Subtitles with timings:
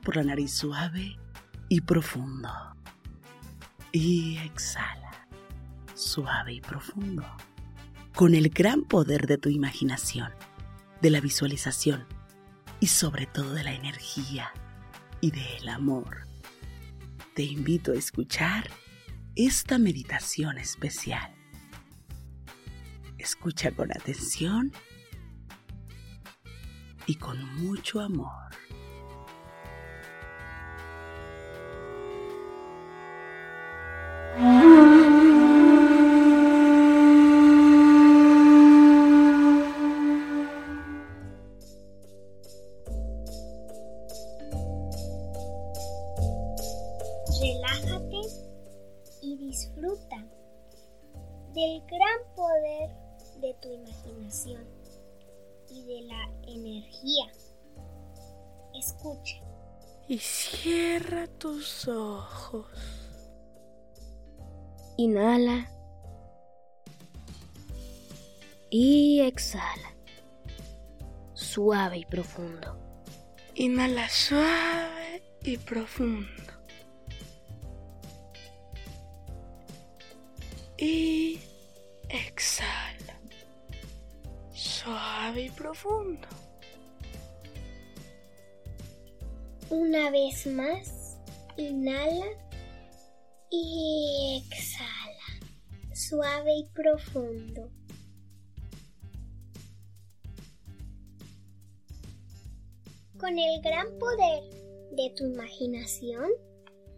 [0.00, 1.18] Por la nariz suave
[1.68, 2.50] y profundo.
[3.92, 5.26] Y exhala,
[5.94, 7.24] suave y profundo.
[8.14, 10.32] Con el gran poder de tu imaginación,
[11.00, 12.06] de la visualización
[12.78, 14.52] y sobre todo de la energía
[15.20, 16.26] y del amor.
[17.34, 18.70] Te invito a escuchar
[19.34, 21.34] esta meditación especial.
[23.18, 24.72] Escucha con atención
[27.06, 28.45] y con mucho amor.
[47.40, 48.20] Relájate
[49.20, 50.16] y disfruta
[51.52, 52.90] del gran poder
[53.40, 54.64] de tu imaginación
[55.68, 57.32] y de la energía.
[58.74, 59.36] Escucha.
[60.08, 62.66] Y cierra tus ojos.
[64.96, 65.70] Inhala.
[68.70, 69.94] Y exhala.
[71.34, 72.78] Suave y profundo.
[73.54, 76.55] Inhala suave y profundo.
[85.56, 86.28] Profundo.
[89.70, 91.18] Una vez más,
[91.56, 92.26] inhala
[93.50, 95.40] y exhala,
[95.92, 97.70] suave y profundo.
[103.18, 104.44] Con el gran poder
[104.92, 106.30] de tu imaginación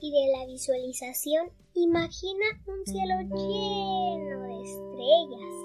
[0.00, 5.59] y de la visualización, imagina un cielo lleno de estrellas.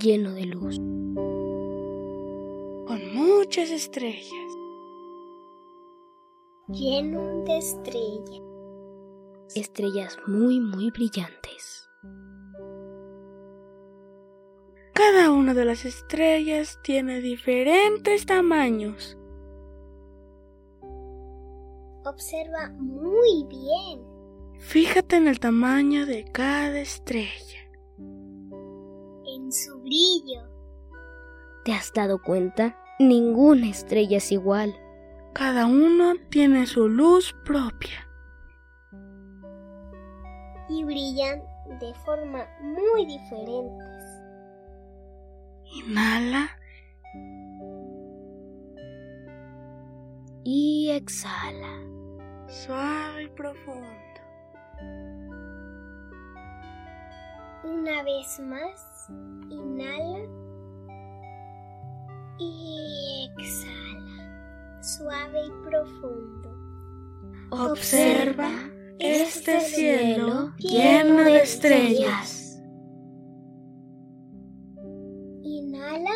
[0.00, 0.76] Lleno de luz.
[2.86, 4.56] Con muchas estrellas.
[6.68, 8.40] Lleno de estrellas.
[9.54, 11.90] Estrellas muy, muy brillantes.
[14.94, 19.18] Cada una de las estrellas tiene diferentes tamaños.
[22.06, 24.00] Observa muy bien.
[24.58, 27.61] Fíjate en el tamaño de cada estrella.
[29.92, 30.48] Brillo.
[31.66, 32.78] ¿Te has dado cuenta?
[32.98, 34.74] Ninguna estrella es igual.
[35.34, 38.08] Cada uno tiene su luz propia.
[40.70, 41.42] Y brillan
[41.78, 43.86] de forma muy diferentes.
[45.64, 46.48] Inhala
[50.44, 51.68] Y exhala.
[52.48, 53.88] suave y profundo.
[57.64, 59.06] Una vez más,
[59.48, 60.18] inhala
[62.38, 66.50] y exhala, suave y profundo.
[67.50, 68.50] Observa
[68.98, 72.60] este cielo lleno de estrellas.
[75.44, 76.14] Inhala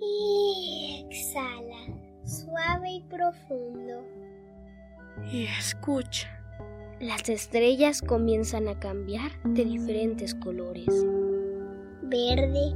[0.00, 4.04] y exhala, suave y profundo.
[5.30, 6.37] Y escucha.
[7.00, 10.88] Las estrellas comienzan a cambiar de diferentes colores.
[12.02, 12.74] Verde,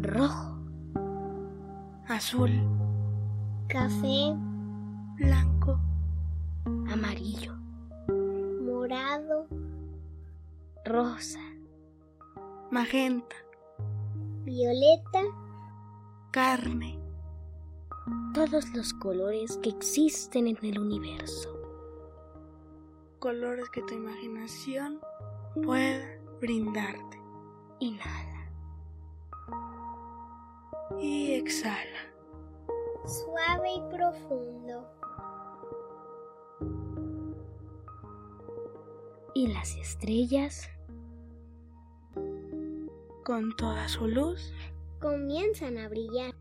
[0.00, 0.56] Rojo,
[2.06, 2.52] Azul,
[3.66, 4.32] café,
[5.16, 5.80] blanco,
[6.88, 7.56] amarillo,
[8.62, 9.48] morado,
[10.84, 11.40] rosa,
[12.70, 13.34] magenta,
[14.44, 15.22] violeta,
[16.30, 16.96] carne.
[18.34, 21.57] todos los colores que existen en el universo.
[23.18, 25.00] Colores que tu imaginación
[25.64, 26.06] pueda
[26.40, 27.20] brindarte.
[27.80, 28.50] Inhala.
[31.00, 32.12] Y exhala.
[33.04, 34.86] suave y profundo.
[39.34, 40.68] Y las estrellas
[43.24, 44.52] Con toda su luz.
[45.00, 46.34] Comienzan a brillar.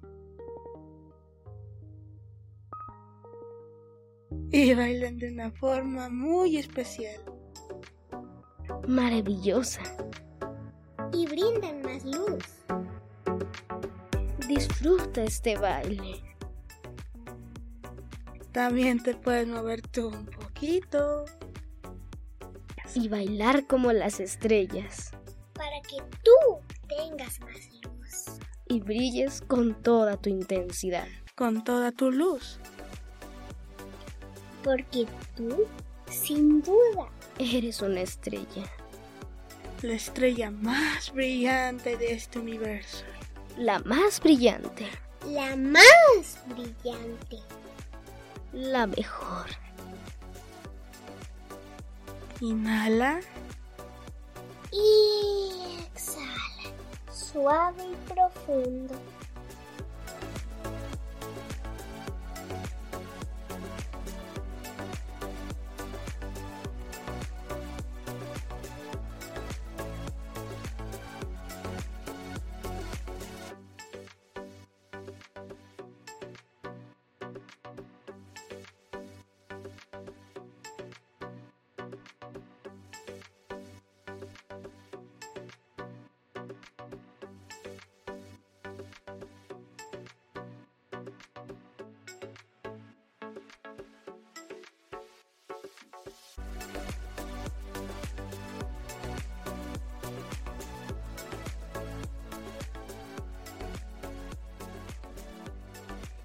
[4.52, 7.20] Y bailan de una forma muy especial.
[8.88, 9.82] maravillosa.
[11.12, 12.44] Y brindan más luz.
[14.48, 16.24] Disfruta este baile.
[18.52, 21.26] También te puedes mover tú un poquito.
[22.96, 25.12] Y bailar como las estrellas.
[25.54, 28.40] Para que tú tengas más luz.
[28.68, 31.08] Y brilles con toda tu intensidad.
[31.36, 32.60] Con toda tu luz.
[34.68, 35.66] Porque tú,
[36.12, 37.08] sin duda,
[37.40, 38.70] eres una estrella.
[39.82, 43.06] La estrella más brillante de este universo.
[43.56, 44.86] La más brillante.
[45.26, 47.38] La más brillante.
[48.52, 49.46] La mejor.
[52.42, 53.22] Inhala.
[54.74, 56.74] Y exhala.
[57.10, 58.96] Suave y profundo.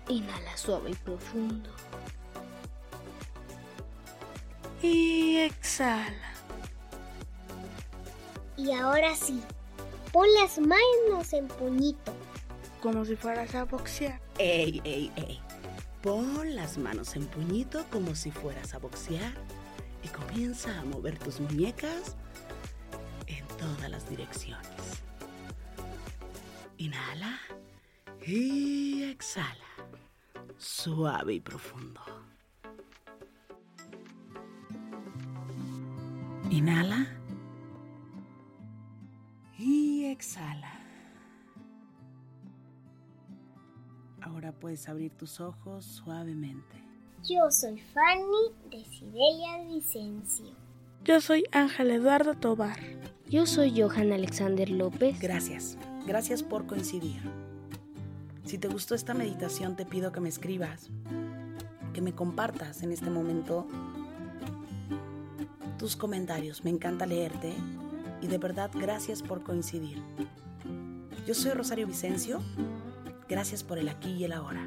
[0.08, 1.70] Inhala suave y profundo.
[4.82, 6.32] Y exhala.
[8.56, 9.40] Y ahora sí,
[10.12, 12.12] pon las manos en puñito.
[12.82, 14.20] Como si fueras a boxear.
[14.38, 15.40] Ey, ey, ey.
[16.02, 19.32] Pon las manos en puñito como si fueras a boxear
[20.02, 22.16] y comienza a mover tus muñecas
[23.26, 25.02] en todas las direcciones.
[26.78, 27.38] Inhala
[28.26, 29.58] y exhala.
[30.58, 32.00] Suave y profundo.
[36.50, 37.06] Inhala
[39.58, 40.80] y exhala.
[44.20, 46.91] Ahora puedes abrir tus ojos suavemente.
[47.28, 50.56] Yo soy Fanny de Sidelia Vicencio.
[51.04, 52.80] Yo soy Ángel Eduardo Tobar.
[53.28, 55.20] Yo soy Johan Alexander López.
[55.20, 55.78] Gracias.
[56.04, 57.22] Gracias por coincidir.
[58.44, 60.90] Si te gustó esta meditación, te pido que me escribas,
[61.94, 63.68] que me compartas en este momento
[65.78, 66.64] tus comentarios.
[66.64, 67.54] Me encanta leerte
[68.20, 70.02] y de verdad gracias por coincidir.
[71.24, 72.40] Yo soy Rosario Vicencio.
[73.28, 74.66] Gracias por el aquí y el ahora.